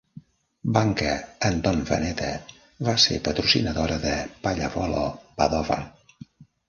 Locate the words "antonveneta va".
1.49-2.97